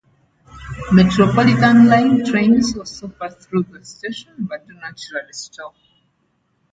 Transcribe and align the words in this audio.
Metropolitan 0.91 1.87
line 1.87 2.25
trains 2.25 2.75
also 2.75 3.07
pass 3.07 3.35
through 3.35 3.61
the 3.69 3.85
station, 3.85 4.33
but 4.49 4.67
do 4.67 4.73
not 4.73 4.97
usually 4.99 5.31
stop. 5.31 5.75